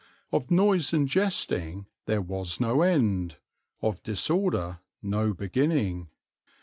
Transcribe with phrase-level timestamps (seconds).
[0.31, 3.37] Of noise and jesting there was no end,
[3.83, 6.09] of disorder no beginning.